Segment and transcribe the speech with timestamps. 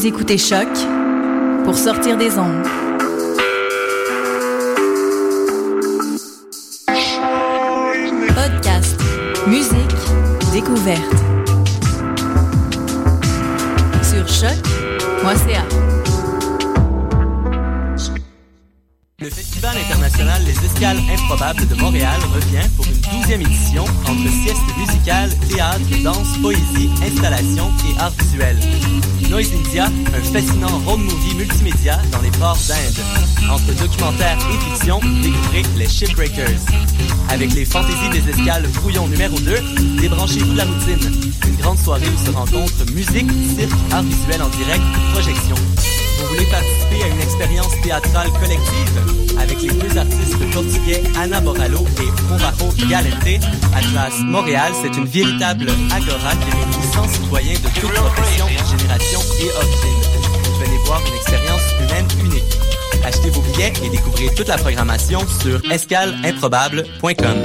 [0.00, 0.66] Vous écoutez Choc
[1.62, 2.66] pour sortir des ondes.
[8.34, 8.98] Podcast,
[9.46, 9.74] musique,
[10.54, 11.02] découverte.
[14.02, 15.64] Sur choc.ca.
[19.18, 24.78] Le Festival international Les Escales Improbables de Montréal revient pour une douzième édition entre sieste
[24.78, 28.56] musicale, théâtre, danse, poésie, installation et art visuel.
[29.40, 33.50] Un fascinant road movie multimédia dans les ports d'Inde.
[33.50, 36.60] Entre documentaire et fiction, découvrez les Shipbreakers.
[37.30, 41.32] Avec les fantaisies des escales brouillon numéro 2, débranchez-vous de la routine.
[41.48, 44.82] Une grande soirée où se rencontrent musique, cirque, art visuel en direct,
[45.14, 45.56] projection.
[46.40, 52.22] Voulez participer à une expérience théâtrale collective avec les deux artistes portugais Ana Boralo et
[52.22, 53.44] Provajo Galente?
[53.74, 59.50] Atlas Montréal, c'est une véritable agora qui réunit 100 citoyens de toutes professions, générations et
[59.54, 60.02] origines.
[60.64, 62.56] Venez voir une expérience humaine unique.
[63.04, 67.36] Achetez vos billets et découvrez toute la programmation sur escaleimprobable.com.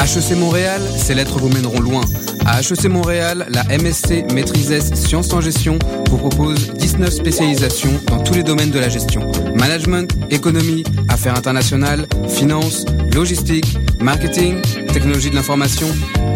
[0.00, 2.02] HEC Montréal, ces lettres vous mèneront loin.
[2.50, 8.32] À HEC Montréal, la MSC Maîtrise Sciences en Gestion vous propose 19 spécialisations dans tous
[8.32, 9.30] les domaines de la gestion.
[9.54, 14.62] Management, économie, affaires internationales, finance, logistique, marketing,
[14.94, 15.88] technologie de l'information.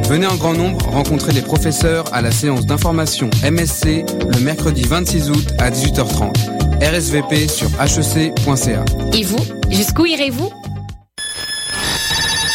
[0.06, 5.30] Venez en grand nombre rencontrer les professeurs à la séance d'information MSC le mercredi 26
[5.30, 6.34] août à 18h30.
[6.82, 8.84] RSVP sur hec.ca.
[9.14, 10.61] Et vous, jusqu'où irez-vous?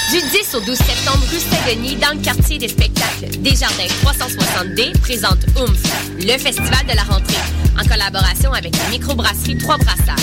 [0.09, 5.39] Du 10 au 12 septembre, rue Saint-Denis, dans le quartier des spectacles, Desjardins 360D présente
[5.57, 5.83] OOMF,
[6.19, 7.35] le festival de la rentrée,
[7.77, 10.15] en collaboration avec la microbrasserie Trois Brassards.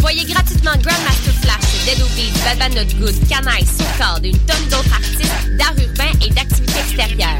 [0.00, 4.64] Voyez gratuitement Grandmaster Flash, Dead Obeez, Bad Bad Not Good, Canaille, Soulcard et une tonne
[4.70, 7.38] d'autres artistes d'art urbain et d'activités extérieures.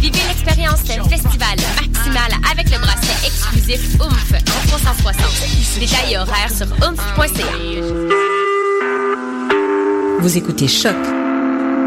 [0.00, 5.78] Vivez l'expérience festival maximale avec le bracelet exclusif OOMF en 360.
[5.78, 7.44] Détails et horaires sur oomph.ca.
[10.20, 10.96] Vous écoutez Choc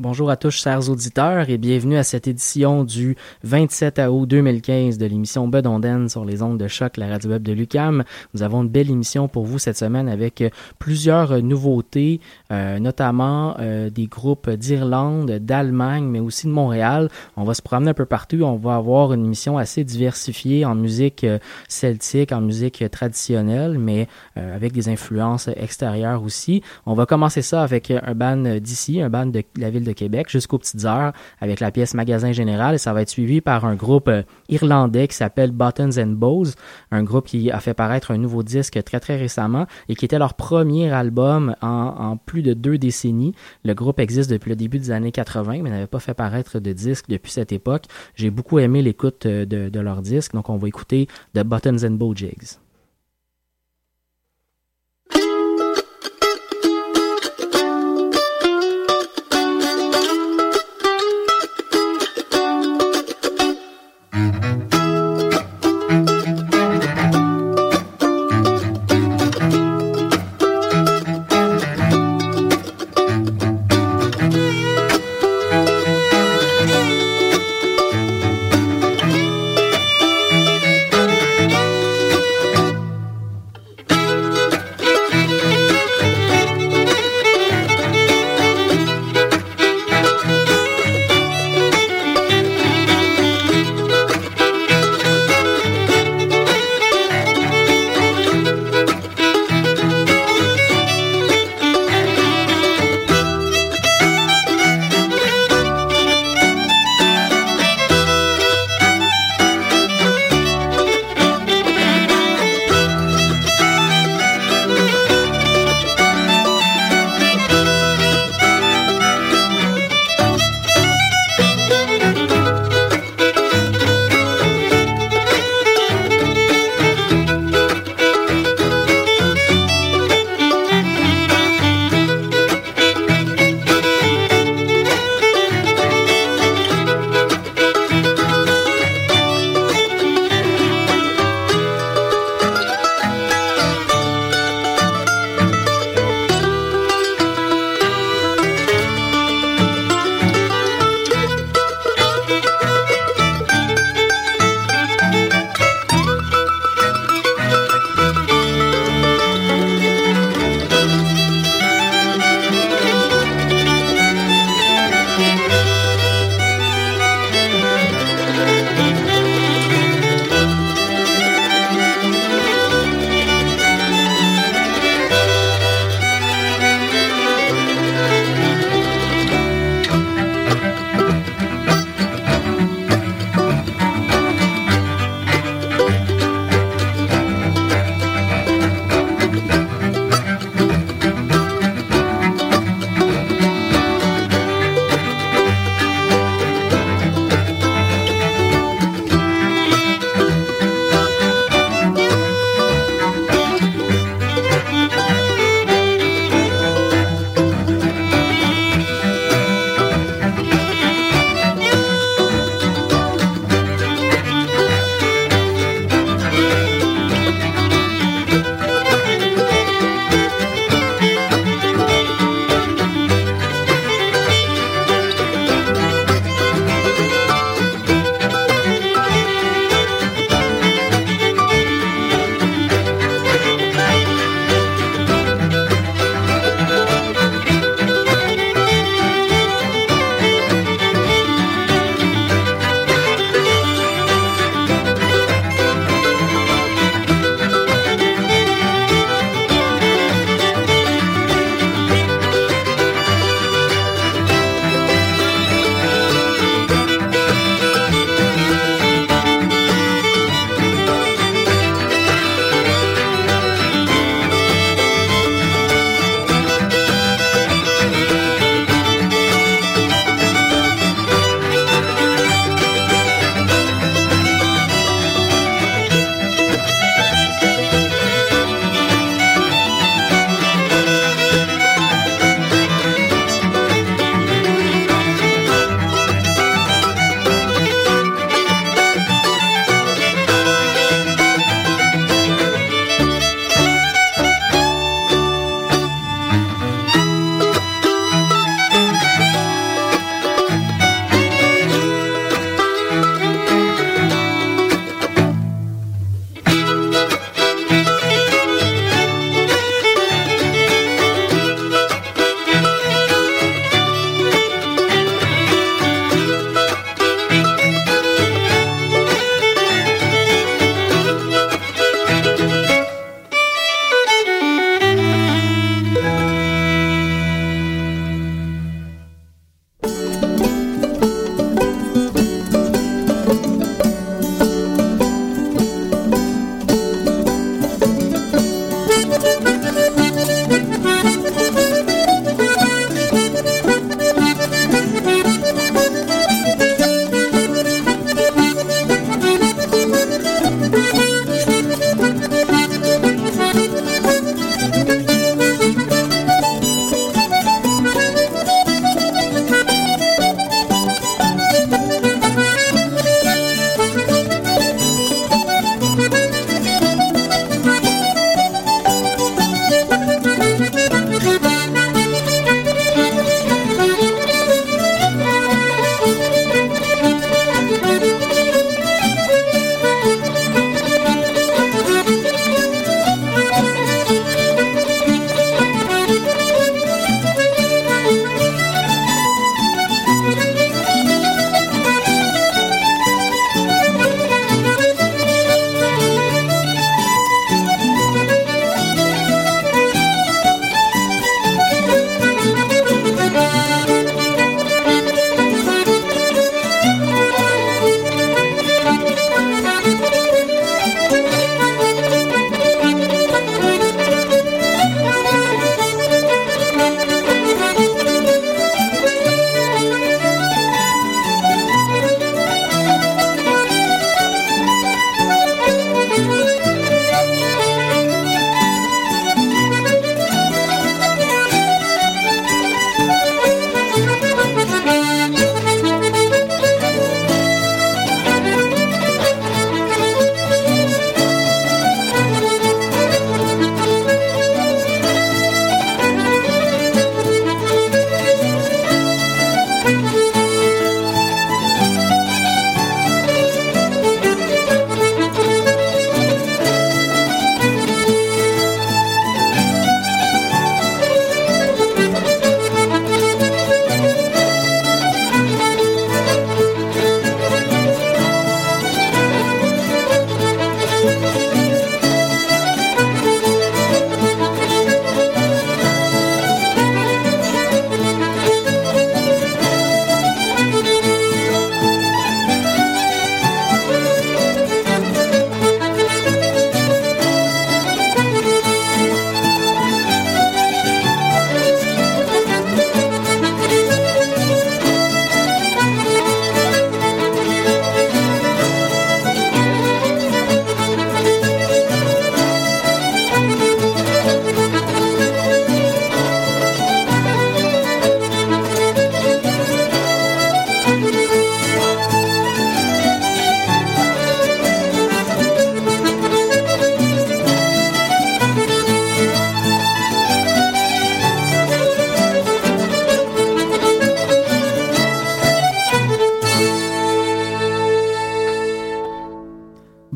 [0.00, 5.06] Bonjour à tous, chers auditeurs, et bienvenue à cette édition du 27 août 2015 de
[5.06, 8.04] l'émission Bedonden sur les ondes de choc, la radio web de Lucam.
[8.32, 10.44] Nous avons une belle émission pour vous cette semaine avec
[10.78, 12.20] plusieurs nouveautés,
[12.52, 17.08] euh, notamment euh, des groupes d'Irlande, d'Allemagne, mais aussi de Montréal.
[17.36, 18.42] On va se promener un peu partout.
[18.42, 24.06] On va avoir une émission assez diversifiée en musique euh, celtique, en musique traditionnelle, mais
[24.36, 26.62] euh, avec des influences extérieures aussi.
[26.86, 30.28] On va commencer ça avec un band d'ici, un band de la ville de Québec
[30.30, 33.74] jusqu'aux petites heures avec la pièce Magasin Général et ça va être suivi par un
[33.74, 36.46] groupe euh, irlandais qui s'appelle Buttons and Bows,
[36.90, 40.18] un groupe qui a fait paraître un nouveau disque très très récemment et qui était
[40.18, 43.34] leur premier album en, plus de deux décennies.
[43.64, 46.72] Le groupe existe depuis le début des années 80 mais n'avait pas fait paraître de
[46.72, 47.84] disque depuis cette époque.
[48.14, 51.84] J'ai beaucoup aimé l'écoute euh, de, de leur disque donc on va écouter The Buttons
[51.84, 52.58] and Bow Jigs.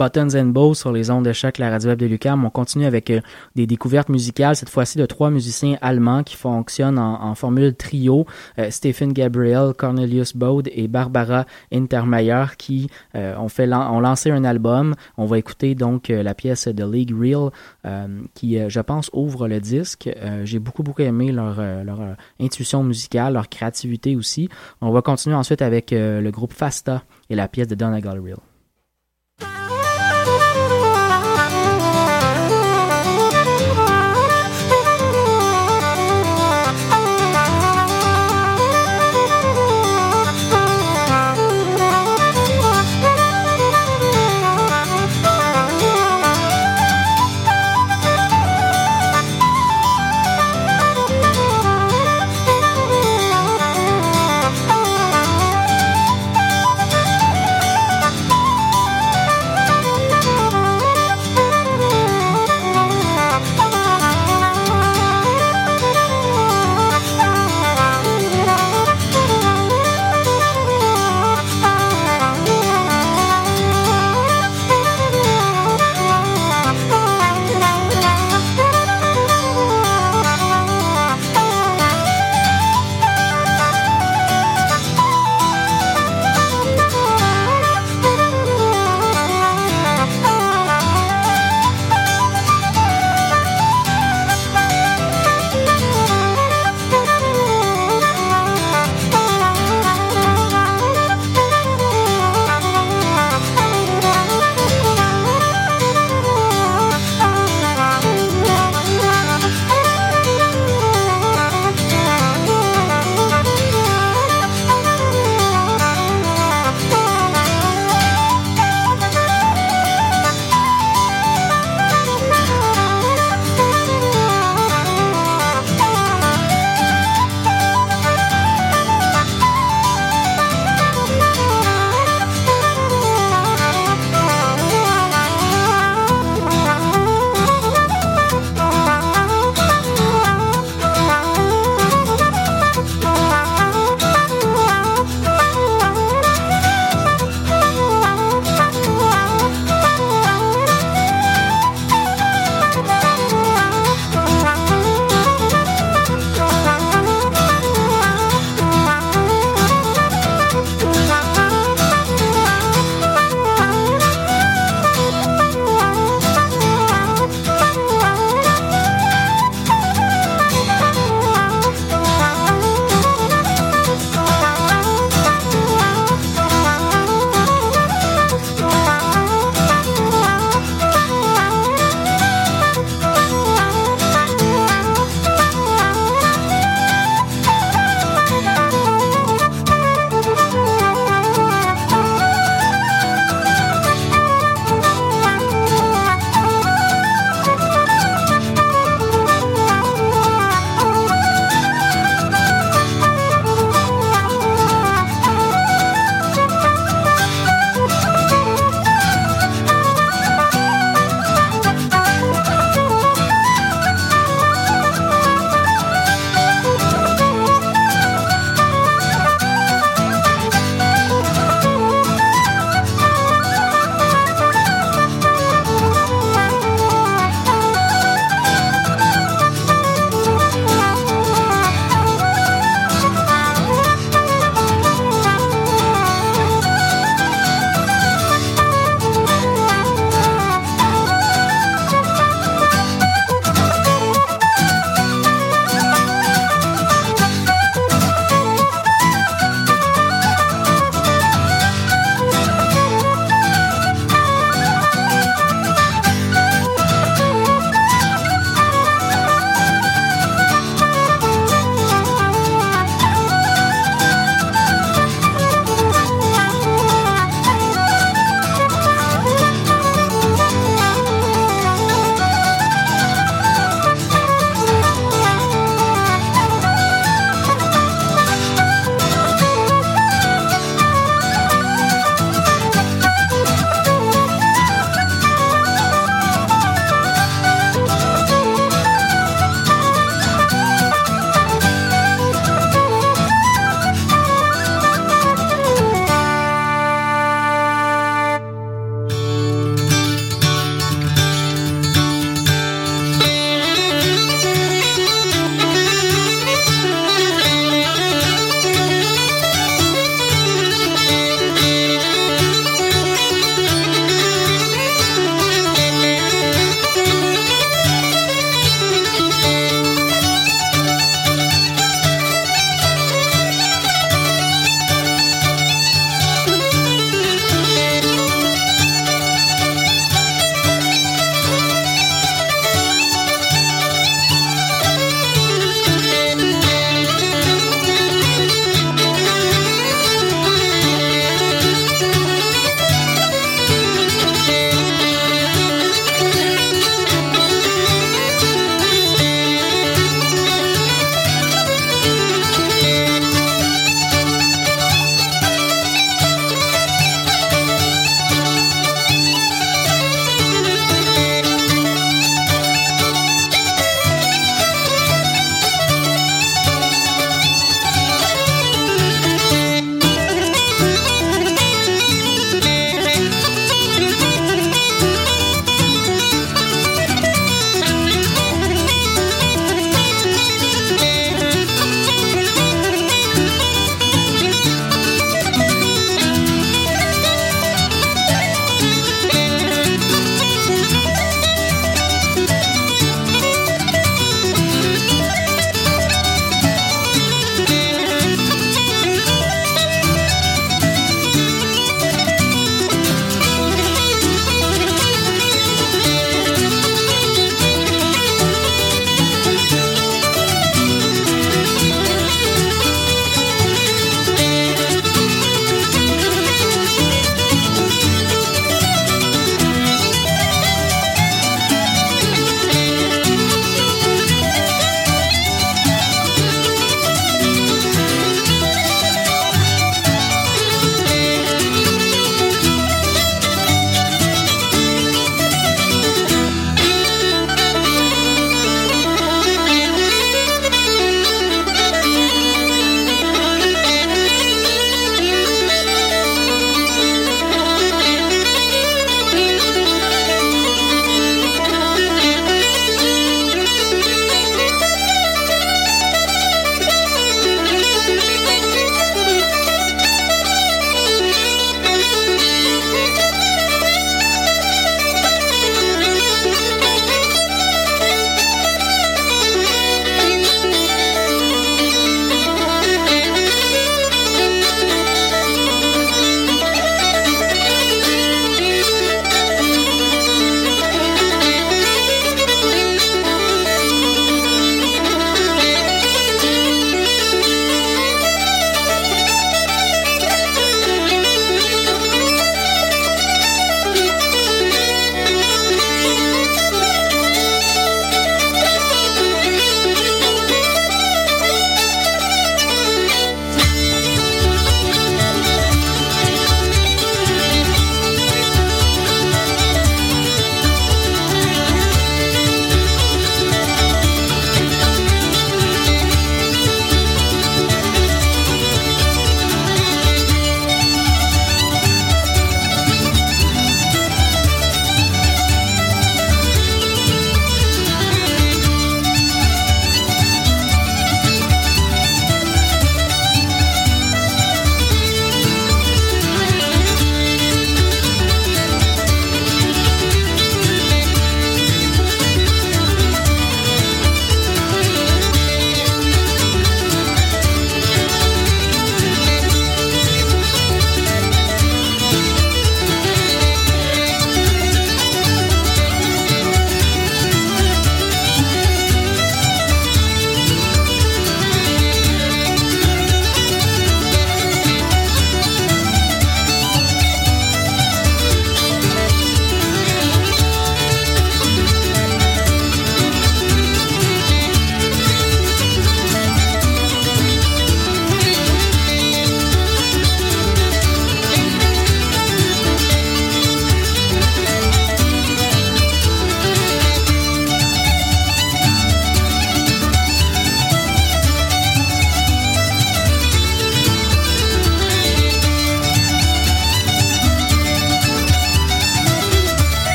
[0.00, 2.42] Buttons and Bows sur les ondes de choc, la radio web de Lucam.
[2.46, 3.20] On continue avec euh,
[3.54, 8.24] des découvertes musicales, cette fois-ci de trois musiciens allemands qui fonctionnent en, formule trio.
[8.58, 14.44] Euh, Stephen Gabriel, Cornelius Bode et Barbara Intermeyer qui euh, ont, fait ont lancé un
[14.44, 14.94] album.
[15.18, 17.50] On va écouter donc la pièce de League Real
[18.34, 20.08] qui, je pense, ouvre le disque.
[20.44, 24.48] J'ai beaucoup, beaucoup aimé leur, leur intuition musicale, leur créativité aussi.
[24.80, 28.38] On va continuer ensuite avec le groupe Fasta et la pièce de Donegal Real.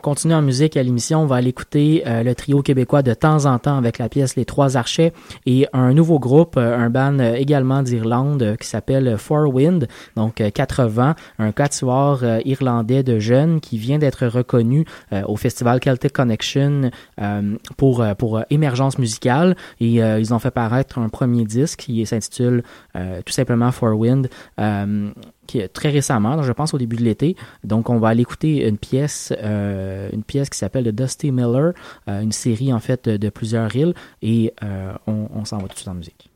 [0.00, 1.22] Continue en musique à l'émission.
[1.22, 4.36] On va aller écouter euh, le trio québécois de temps en temps avec la pièce
[4.36, 5.12] Les Trois Archets
[5.46, 9.86] et un nouveau groupe, euh, un band euh, également d'Irlande qui s'appelle Four Wind,
[10.16, 14.84] donc 80, un quatuor irlandais de jeunes qui vient d'être reconnu
[15.26, 16.90] au festival Celtic Connection
[17.76, 22.62] pour pour émergence musicale et ils ont fait paraître un premier disque qui s'intitule
[22.94, 24.28] tout simplement Four Wind
[25.72, 27.36] très récemment, je pense au début de l'été.
[27.64, 31.72] Donc on va aller écouter une pièce, euh, une pièce qui s'appelle The Dusty Miller,
[32.08, 35.74] euh, une série en fait de plusieurs reels, et euh, on, on s'en va tout
[35.74, 36.30] de suite en musique.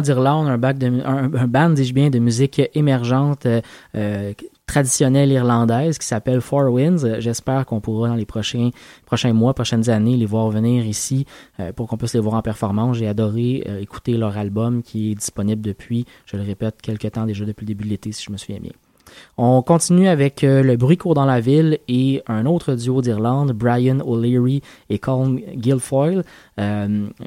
[0.00, 4.32] d'Irlande, un, band, dis-je bien, de musique émergente euh,
[4.66, 7.20] traditionnelle irlandaise qui s'appelle Four Winds.
[7.20, 8.70] J'espère qu'on pourra dans les prochains,
[9.06, 11.26] prochains mois, prochaines années, les voir venir ici
[11.76, 12.96] pour qu'on puisse les voir en performance.
[12.96, 17.44] J'ai adoré écouter leur album qui est disponible depuis, je le répète, quelques temps déjà
[17.44, 18.72] depuis le début de l'été, si je me souviens bien.
[19.36, 24.00] On continue avec le bruit court dans la ville et un autre duo d'Irlande, Brian
[24.00, 26.24] O'Leary et Colin Guilfoyle,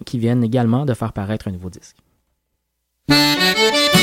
[0.05, 1.97] qui viennent également de faire paraître un nouveau disque.
[3.09, 3.96] Vient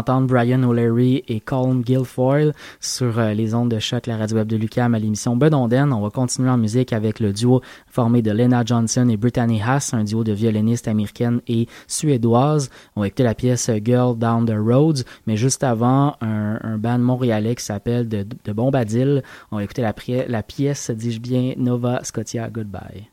[0.00, 4.48] d'entendre Brian O'Leary et Colm Guilfoyle sur euh, les ondes de choc, la radio web
[4.48, 5.92] de Lucam à l'émission Bedonden.
[5.92, 9.90] On va continuer en musique avec le duo formé de Lena Johnson et Brittany Haas,
[9.92, 12.70] un duo de violonistes américaines et suédoises.
[12.96, 16.98] On va écouter la pièce Girl Down the Roads, mais juste avant, un, un band
[16.98, 19.22] montréalais qui s'appelle de, de Bombadil.
[19.50, 23.10] On va écouter la pièce, dis-je bien, Nova Scotia Goodbye.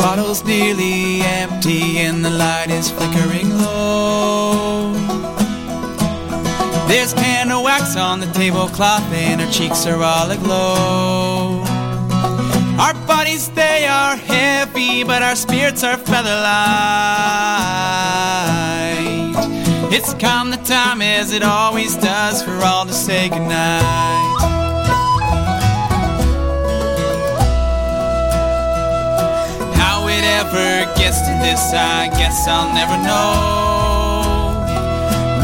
[0.00, 4.92] Bottle's nearly empty and the light is flickering low.
[6.88, 11.62] There's candle wax on the tablecloth and our cheeks are all aglow.
[12.80, 17.50] Our bodies, they are heavy, but our spirits are feather light.
[19.92, 24.69] It's come the time as it always does for all to say goodnight.
[30.42, 34.64] It gets to this, I guess I'll never know.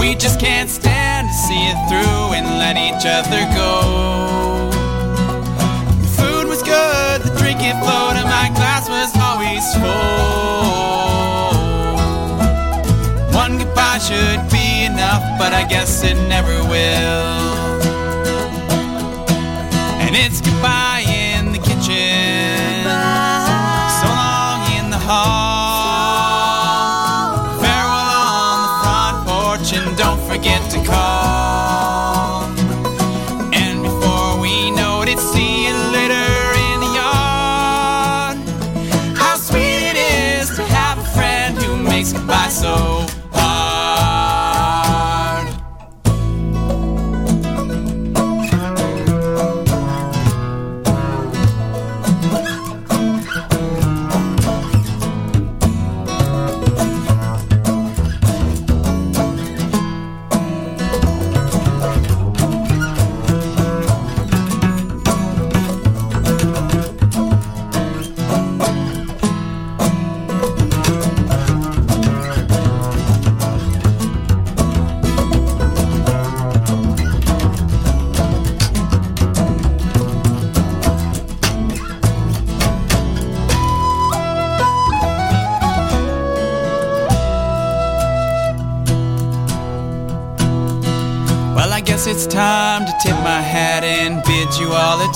[0.01, 4.70] We just can't stand to see it through and let each other go.
[6.01, 10.64] The food was good, the drinking flowed, and my glass was always full.
[13.36, 17.84] One goodbye should be enough, but I guess it never will.
[20.01, 21.05] And it's goodbye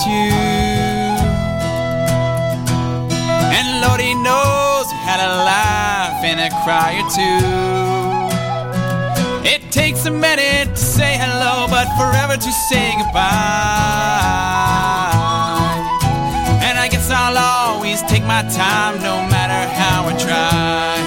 [0.05, 0.31] you.
[3.57, 7.41] And Lordy knows we had a laugh and a cry or two.
[9.47, 13.21] It takes a minute to say hello, but forever to say goodbye.
[16.63, 21.00] And I guess I'll always take my time, no matter how I try.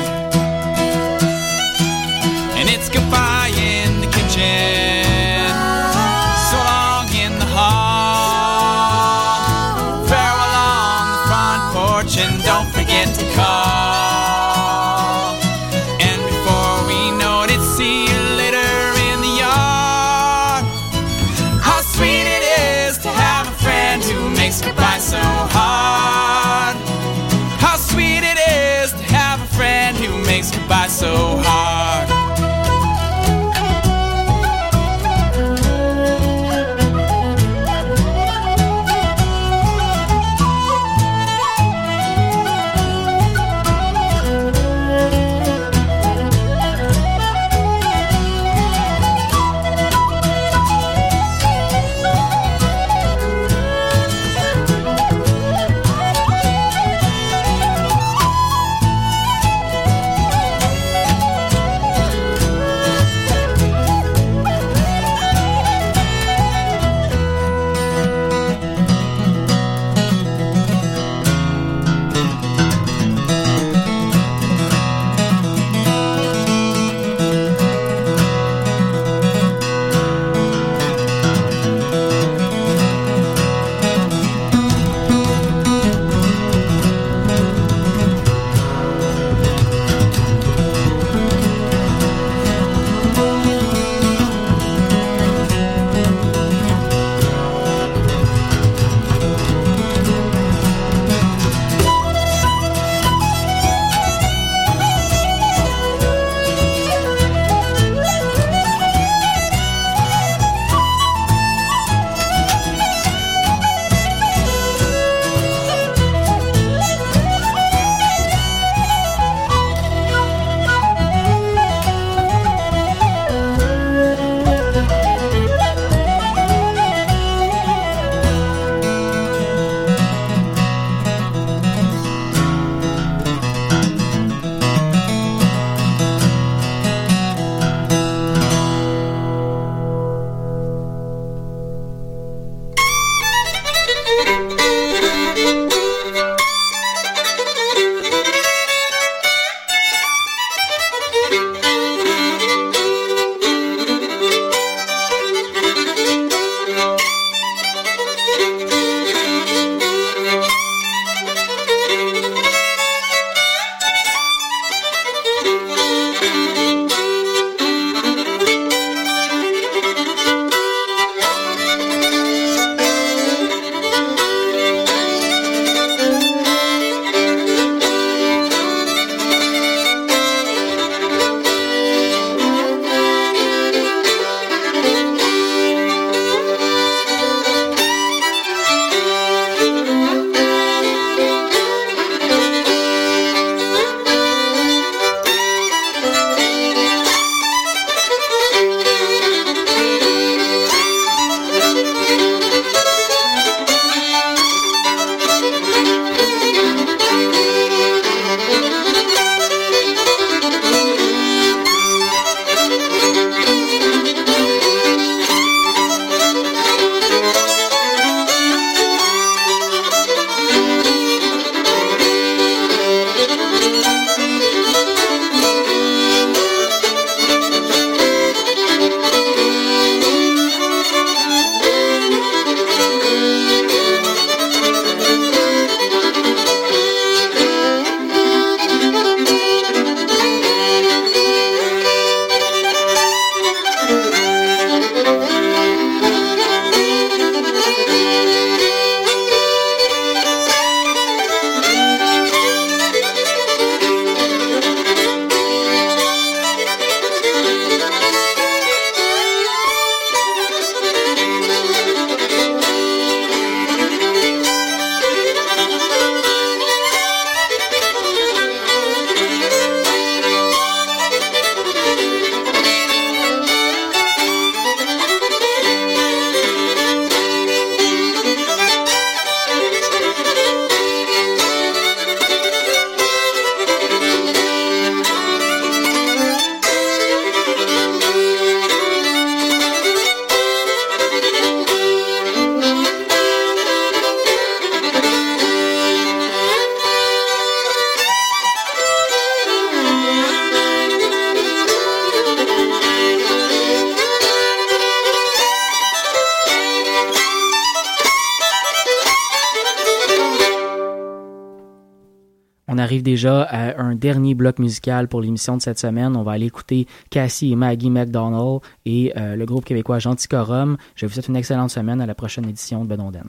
[313.05, 313.49] Déjà
[313.79, 316.17] un dernier bloc musical pour l'émission de cette semaine.
[316.17, 320.77] On va aller écouter Cassie et Maggie McDonald et euh, le groupe québécois Gentilcorum.
[320.97, 323.29] Je vous souhaite une excellente semaine à la prochaine édition de Bedonden.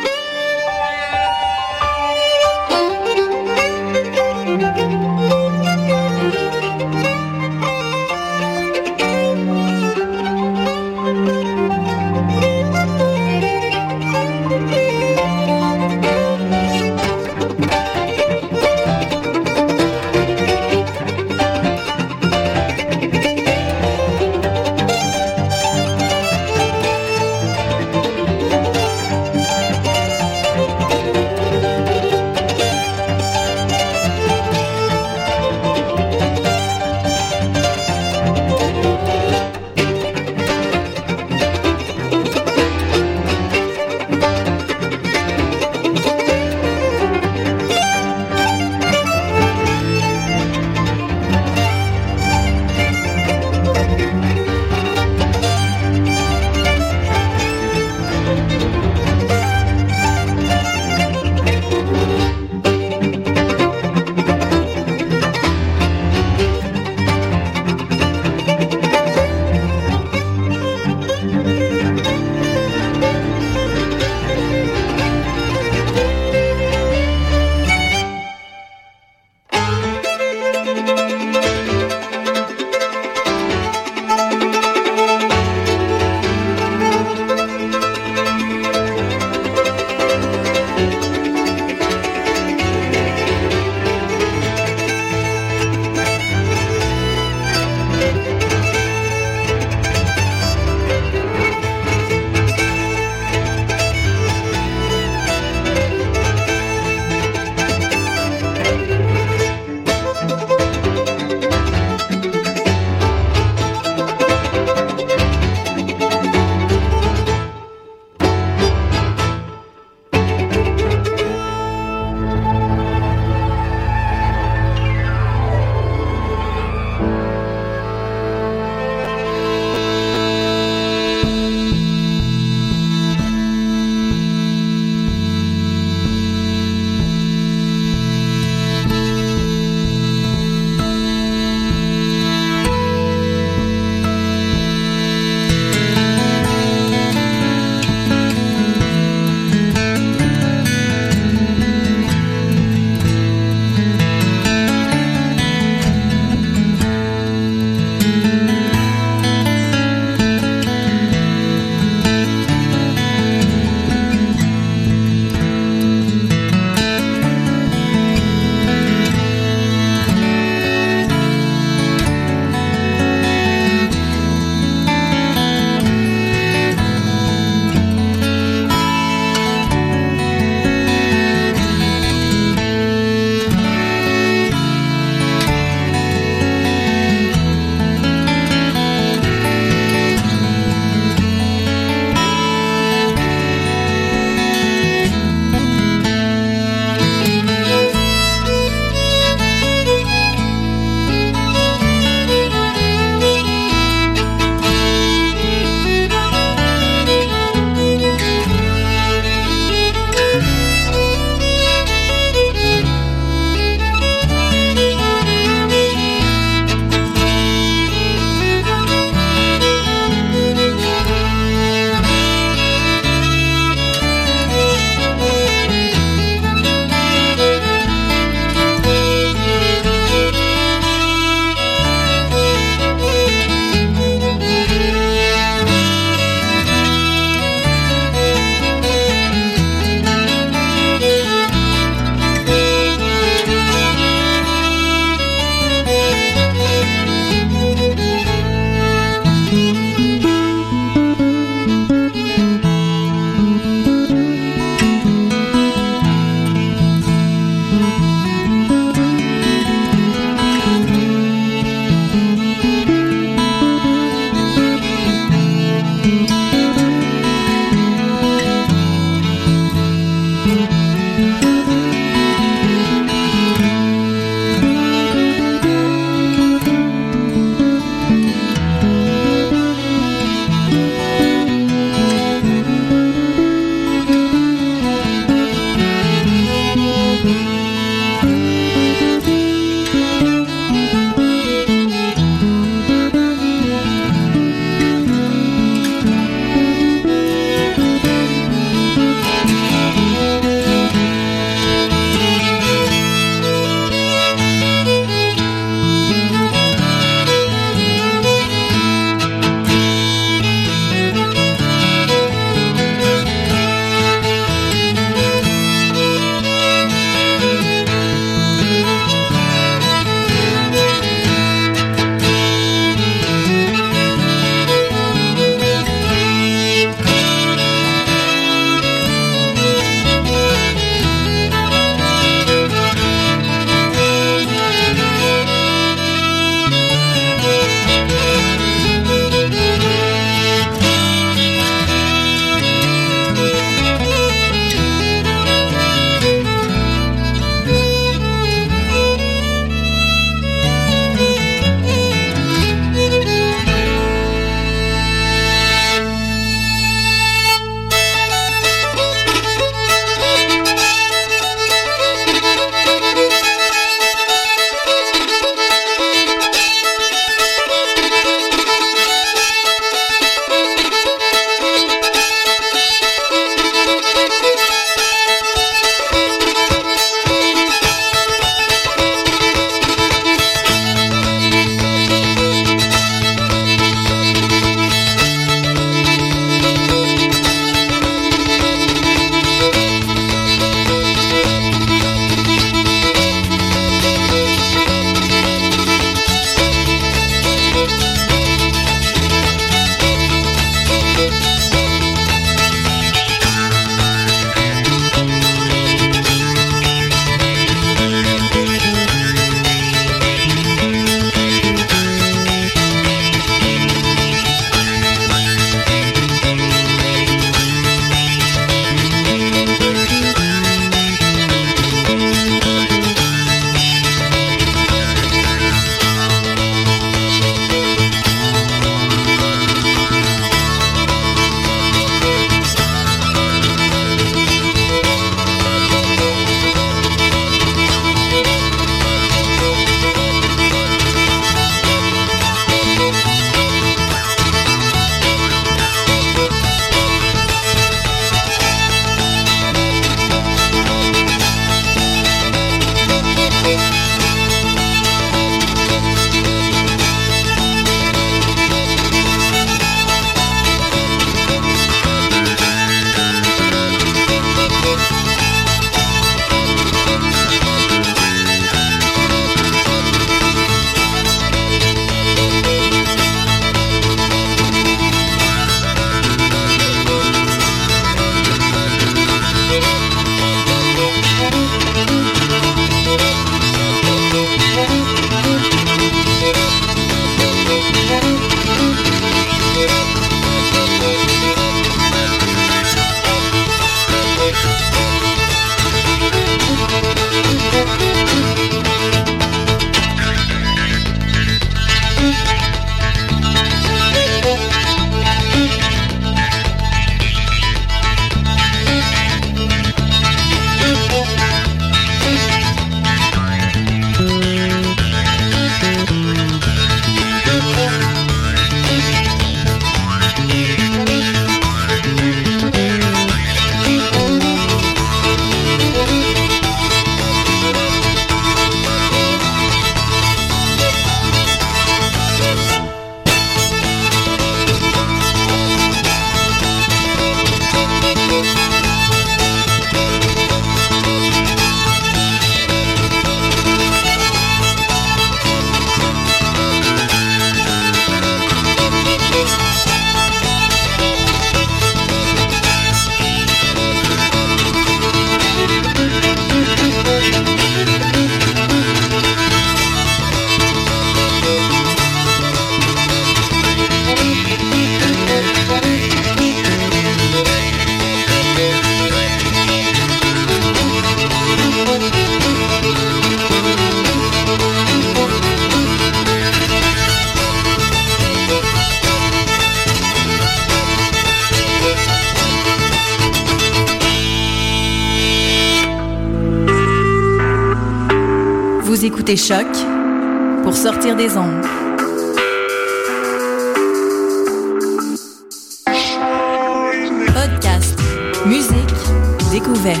[599.80, 600.00] Découverte.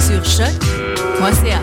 [0.00, 1.60] Sur choc.ca.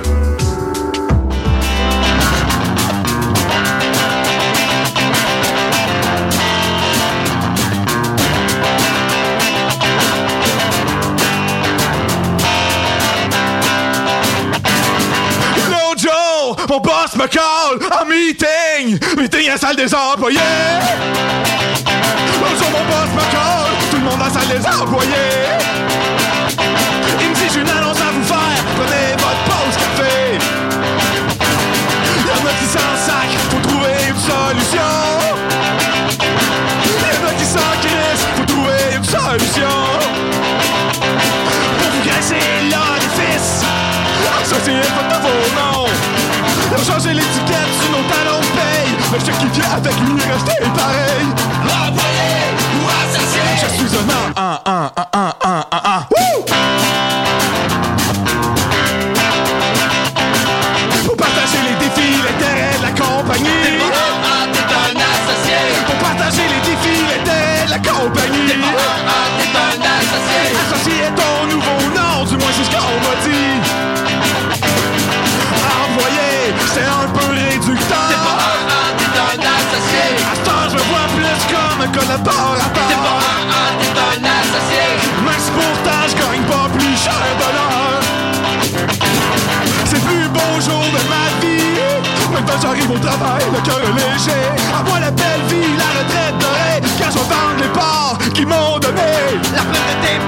[15.70, 19.00] L'autre jour, mon boss me call en meeting.
[19.18, 20.40] Meeting à la salle des employés.
[24.86, 25.10] Employés.
[27.22, 28.62] Il me dit, j'ai une annonce à vous faire.
[28.78, 30.38] Prenez votre pause café.
[32.28, 33.30] Y'en a qui s'en sac.
[33.50, 34.94] Faut trouver une solution.
[37.02, 38.28] Y'en a qui s'en crissent.
[38.38, 39.76] Faut trouver une solution.
[41.80, 43.64] Pour vous graisser l'orifice.
[44.44, 45.90] Ça c'est pas de vos noms
[46.76, 50.32] ont changé l'étiquette sur nos talons de paye Le chèque qui vient avec lui est
[50.32, 51.28] resté pareil
[51.66, 52.32] Employé
[52.76, 54.35] ou associé Je suis un un,
[54.86, 55.45] un, un, un,
[94.28, 94.40] léger
[94.78, 96.82] À moi la belle vie, la retraite dorée.
[97.00, 99.02] Quand je vendre les parts qu'ils m'ont donné.
[99.54, 100.20] La preuve de tes